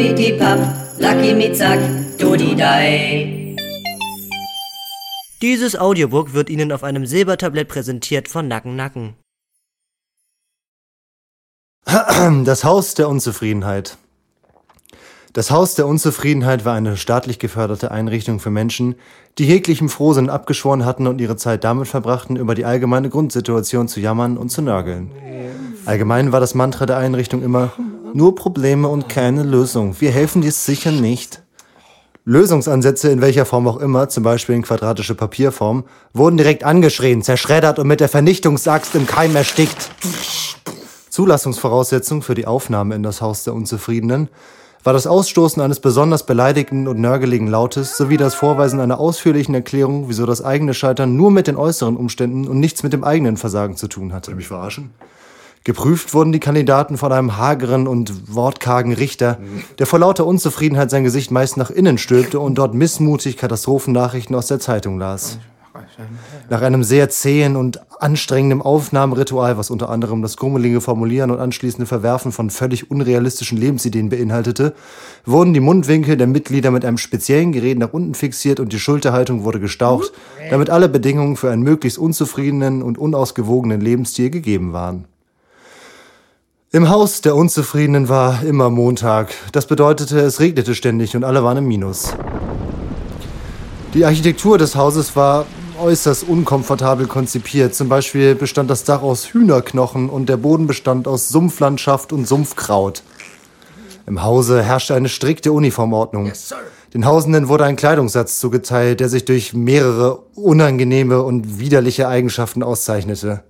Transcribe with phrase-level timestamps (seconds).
[0.00, 0.58] Zupiti-Pap,
[0.98, 1.78] Lucky Mitzak,
[2.18, 3.54] Dodidei.
[5.42, 9.12] Dieses Audiobook wird Ihnen auf einem Silbertablett präsentiert von Nacken Nacken.
[11.84, 13.98] Das Haus der Unzufriedenheit.
[15.34, 18.94] Das Haus der Unzufriedenheit war eine staatlich geförderte Einrichtung für Menschen,
[19.36, 24.00] die jeglichem Frohsinn abgeschworen hatten und ihre Zeit damit verbrachten, über die allgemeine Grundsituation zu
[24.00, 25.10] jammern und zu nörgeln.
[25.84, 27.72] Allgemein war das Mantra der Einrichtung immer
[28.14, 29.96] nur Probleme und keine Lösung.
[30.00, 31.42] Wir helfen dir sicher nicht.
[32.24, 37.78] Lösungsansätze in welcher Form auch immer, zum Beispiel in quadratische Papierform, wurden direkt angeschrien, zerschreddert
[37.78, 39.90] und mit der Vernichtungsaxt im Keim erstickt.
[41.08, 44.28] Zulassungsvoraussetzung für die Aufnahme in das Haus der Unzufriedenen
[44.82, 50.08] war das Ausstoßen eines besonders beleidigten und nörgeligen Lautes sowie das Vorweisen einer ausführlichen Erklärung,
[50.08, 53.76] wieso das eigene Scheitern nur mit den äußeren Umständen und nichts mit dem eigenen Versagen
[53.76, 54.34] zu tun hatte.
[54.34, 54.90] mich verarschen?
[55.62, 59.38] Geprüft wurden die Kandidaten von einem hageren und wortkargen Richter,
[59.78, 64.46] der vor lauter Unzufriedenheit sein Gesicht meist nach innen stülpte und dort missmutig Katastrophennachrichten aus
[64.46, 65.38] der Zeitung las.
[66.48, 71.86] Nach einem sehr zähen und anstrengenden Aufnahmeritual, was unter anderem das grummelige Formulieren und anschließende
[71.86, 74.74] Verwerfen von völlig unrealistischen Lebensideen beinhaltete,
[75.26, 79.44] wurden die Mundwinkel der Mitglieder mit einem speziellen Gerät nach unten fixiert und die Schulterhaltung
[79.44, 80.12] wurde gestaucht,
[80.48, 85.04] damit alle Bedingungen für einen möglichst unzufriedenen und unausgewogenen Lebensstil gegeben waren.
[86.72, 89.34] Im Haus der Unzufriedenen war immer Montag.
[89.50, 92.14] Das bedeutete, es regnete ständig und alle waren im Minus.
[93.92, 95.46] Die Architektur des Hauses war
[95.80, 97.74] äußerst unkomfortabel konzipiert.
[97.74, 103.02] Zum Beispiel bestand das Dach aus Hühnerknochen und der Boden bestand aus Sumpflandschaft und Sumpfkraut.
[104.06, 106.30] Im Hause herrschte eine strikte Uniformordnung.
[106.94, 113.42] Den Hausenden wurde ein Kleidungssatz zugeteilt, der sich durch mehrere unangenehme und widerliche Eigenschaften auszeichnete.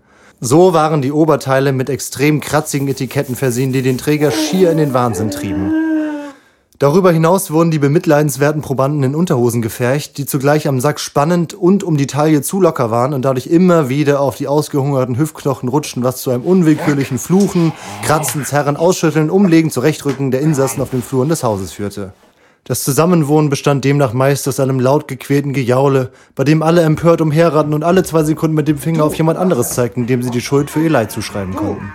[0.42, 4.94] So waren die Oberteile mit extrem kratzigen Etiketten versehen, die den Träger schier in den
[4.94, 5.70] Wahnsinn trieben.
[6.78, 11.84] Darüber hinaus wurden die bemitleidenswerten Probanden in Unterhosen gefercht, die zugleich am Sack spannend und
[11.84, 16.04] um die Taille zu locker waren und dadurch immer wieder auf die ausgehungerten Hüftknochen rutschten,
[16.04, 17.72] was zu einem unwillkürlichen Fluchen,
[18.02, 22.14] Kratzen, Zerren, Ausschütteln, Umlegen, Zurechtrücken der Insassen auf den Fluren des Hauses führte.
[22.64, 27.74] Das Zusammenwohnen bestand demnach meist aus einem laut gequälten Gejaule, bei dem alle empört umherrannten
[27.74, 30.70] und alle zwei Sekunden mit dem Finger auf jemand anderes zeigten, dem sie die Schuld
[30.70, 31.92] für ihr Leid zuschreiben konnten.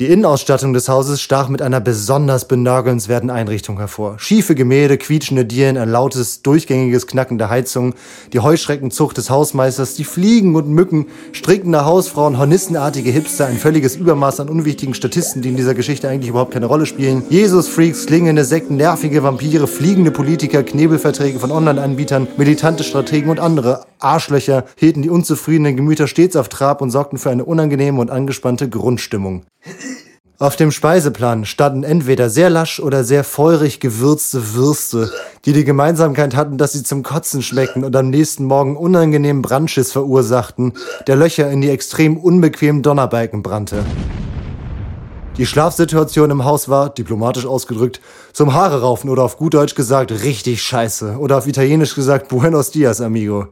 [0.00, 4.18] Die Innenausstattung des Hauses stach mit einer besonders benörgelnswerten Einrichtung hervor.
[4.18, 7.94] Schiefe Gemälde, quietschende Dielen, ein lautes, durchgängiges Knacken der Heizung,
[8.32, 14.40] die Heuschreckenzucht des Hausmeisters, die Fliegen und Mücken, strickende Hausfrauen, hornissenartige Hipster, ein völliges Übermaß
[14.40, 18.74] an unwichtigen Statisten, die in dieser Geschichte eigentlich überhaupt keine Rolle spielen, Jesus-Freaks, klingende Sekten,
[18.74, 25.76] nervige Vampire, fliegende Politiker, Knebelverträge von Online-Anbietern, militante Strategen und andere Arschlöcher hielten die unzufriedenen
[25.76, 29.44] Gemüter stets auf Trab und sorgten für eine unangenehme und angespannte Grundstimmung.
[30.40, 35.12] Auf dem Speiseplan standen entweder sehr lasch oder sehr feurig gewürzte Würste,
[35.44, 39.92] die die Gemeinsamkeit hatten, dass sie zum Kotzen schmeckten und am nächsten Morgen unangenehmen Brandschiss
[39.92, 40.72] verursachten,
[41.06, 43.84] der Löcher in die extrem unbequemen Donnerbalken brannte.
[45.36, 48.00] Die Schlafsituation im Haus war, diplomatisch ausgedrückt,
[48.32, 52.70] zum Haare raufen oder auf gut Deutsch gesagt richtig scheiße oder auf Italienisch gesagt Buenos
[52.70, 53.46] dias, amigo.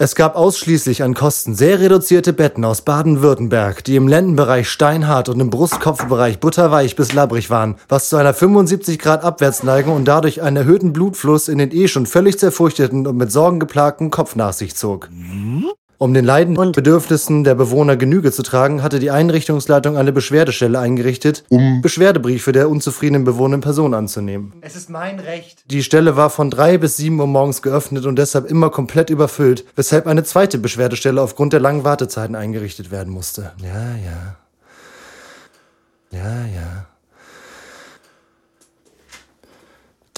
[0.00, 5.40] Es gab ausschließlich an Kosten sehr reduzierte Betten aus Baden-Württemberg, die im Lendenbereich steinhart und
[5.40, 10.56] im Brustkopfbereich butterweich bis labbrig waren, was zu einer 75 Grad Abwärtsneigung und dadurch einen
[10.56, 14.76] erhöhten Blutfluss in den eh schon völlig zerfurchteten und mit Sorgen geplagten Kopf nach sich
[14.76, 15.08] zog.
[16.00, 20.78] Um den Leiden und Bedürfnissen der Bewohner Genüge zu tragen, hatte die Einrichtungsleitung eine Beschwerdestelle
[20.78, 24.52] eingerichtet, um Beschwerdebriefe der unzufriedenen bewohnenden Person anzunehmen.
[24.60, 25.64] Es ist mein Recht.
[25.66, 29.64] Die Stelle war von drei bis sieben Uhr morgens geöffnet und deshalb immer komplett überfüllt,
[29.74, 33.50] weshalb eine zweite Beschwerdestelle aufgrund der langen Wartezeiten eingerichtet werden musste.
[33.60, 34.36] Ja, ja.
[36.12, 36.86] Ja, ja.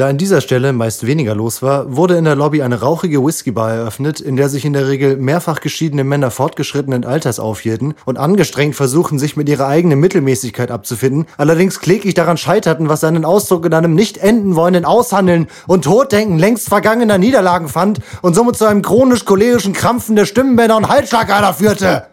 [0.00, 3.70] Da an dieser Stelle meist weniger los war, wurde in der Lobby eine rauchige Whiskybar
[3.70, 8.74] eröffnet, in der sich in der Regel mehrfach geschiedene Männer fortgeschrittenen Alters aufhielten und angestrengt
[8.74, 13.74] versuchten, sich mit ihrer eigenen Mittelmäßigkeit abzufinden, allerdings kläglich daran scheiterten, was seinen Ausdruck in
[13.74, 18.80] einem nicht enden wollenden Aushandeln und Toddenken längst vergangener Niederlagen fand und somit zu einem
[18.80, 22.06] chronisch cholerischen Krampfen der Stimmenbänder und Halsschlagader führte.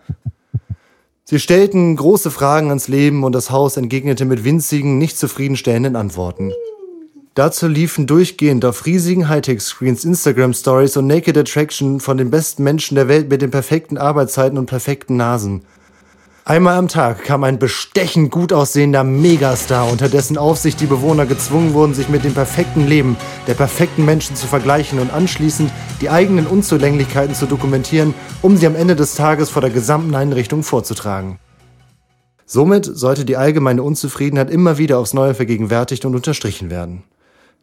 [1.23, 6.51] Sie stellten große Fragen ans Leben und das Haus entgegnete mit winzigen, nicht zufriedenstellenden Antworten.
[7.37, 13.07] Dazu liefen durchgehend auf riesigen Hightech-Screens Instagram-Stories und Naked Attraction von den besten Menschen der
[13.09, 15.61] Welt mit den perfekten Arbeitszeiten und perfekten Nasen.
[16.45, 21.75] Einmal am Tag kam ein bestechend gut aussehender Megastar, unter dessen Aufsicht die Bewohner gezwungen
[21.75, 25.69] wurden, sich mit dem perfekten Leben der perfekten Menschen zu vergleichen und anschließend
[26.01, 30.63] die eigenen Unzulänglichkeiten zu dokumentieren, um sie am Ende des Tages vor der gesamten Einrichtung
[30.63, 31.37] vorzutragen.
[32.47, 37.03] Somit sollte die allgemeine Unzufriedenheit immer wieder aufs Neue vergegenwärtigt und unterstrichen werden.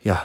[0.05, 0.23] Ja.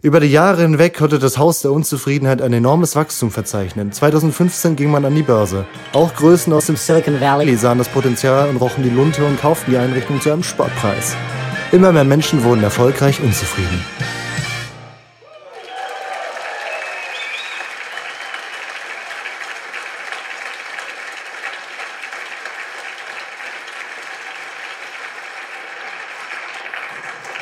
[0.00, 3.92] Über die Jahre hinweg konnte das Haus der Unzufriedenheit ein enormes Wachstum verzeichnen.
[3.92, 5.64] 2015 ging man an die Börse.
[5.92, 9.70] Auch Größen aus dem Silicon Valley sahen das Potenzial und rochen die Lunte und kauften
[9.70, 11.16] die Einrichtung zu einem Sportpreis.
[11.72, 13.84] Immer mehr Menschen wurden erfolgreich unzufrieden.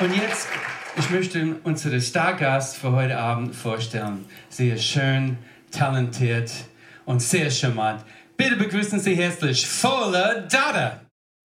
[0.00, 0.48] Und jetzt,
[0.96, 4.26] ich möchte unsere Stargast für heute Abend vorstellen.
[4.48, 5.38] Sehr schön,
[5.70, 6.52] talentiert
[7.04, 8.04] und sehr charmant.
[8.36, 11.00] Bitte begrüßen Sie herzlich Fola Dada.